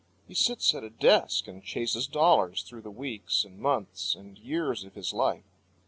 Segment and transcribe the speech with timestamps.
[0.27, 4.83] He sits at a desk and chases dollars through the weeks and months and years
[4.83, 5.45] of his life.